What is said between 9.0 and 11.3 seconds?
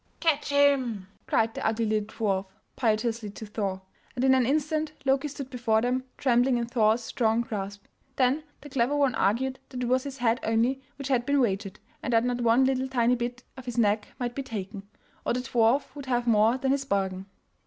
argued that it was his head only which had